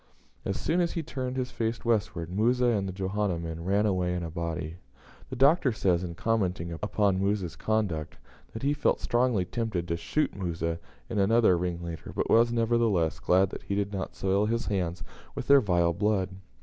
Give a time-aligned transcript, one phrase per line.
[0.45, 4.15] As soon as he turned his face westward, Musa and the Johanna men ran away
[4.15, 4.77] in a body.
[5.29, 8.17] The Doctor says, in commenting upon Musa's conduct,
[8.53, 13.51] that he felt strongly tempted to shoot Musa and another ringleader, but was, nevertheless, glad
[13.51, 15.03] that he did not soil his hands
[15.35, 16.29] with their vile blood.